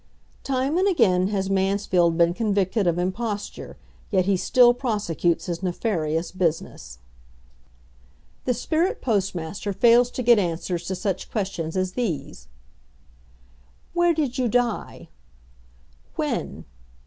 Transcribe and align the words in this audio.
Time 0.43 0.79
and 0.79 0.87
again 0.87 1.27
has 1.27 1.47
Mansfield 1.47 2.17
been 2.17 2.33
convicted 2.33 2.87
of 2.87 2.97
imposture, 2.97 3.77
yet 4.09 4.25
he 4.25 4.35
still 4.35 4.73
prosecutes 4.73 5.45
his 5.45 5.61
nefarious 5.61 6.31
business. 6.31 6.97
The 8.45 8.55
"Spirit 8.55 8.99
Postmaster" 9.03 9.73
fails 9.73 10.09
to 10.09 10.23
get 10.23 10.39
answers 10.39 10.87
to 10.87 10.95
such 10.95 11.29
questions 11.29 11.77
as 11.77 11.91
these: 11.91 12.47
"Where 13.93 14.15
did 14.15 14.39
you 14.39 14.47
die?" 14.47 15.09
"When?" 16.15 16.65